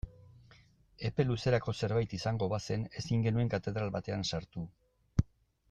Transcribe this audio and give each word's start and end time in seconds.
Epe 1.09 1.25
luzerako 1.31 1.75
zerbait 1.83 2.15
izango 2.19 2.47
bazen 2.55 2.87
ezin 3.03 3.27
genuen 3.29 3.53
katedral 3.55 3.93
batean 3.99 4.27
sartu. 4.35 4.65